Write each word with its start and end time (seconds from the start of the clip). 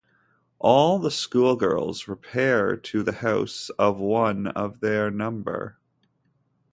All 0.57 0.97
the 0.97 1.11
schoolgirls 1.11 2.07
repair 2.07 2.75
to 2.75 3.03
the 3.03 3.11
house 3.11 3.69
of 3.77 3.99
one 3.99 4.47
of 4.47 4.79
their 4.79 5.11
number. 5.11 5.77